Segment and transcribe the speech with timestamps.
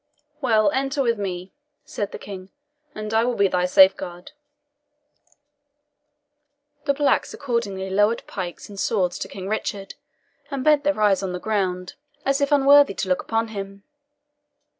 [0.41, 1.53] "Well, enter with me,"
[1.85, 2.49] said the King,
[2.95, 4.31] "and I will be thy safeguard."
[6.85, 9.93] The blacks accordingly lowered pikes and swords to King Richard,
[10.49, 11.93] and bent their eyes on the ground,
[12.25, 13.83] as if unworthy to look upon him.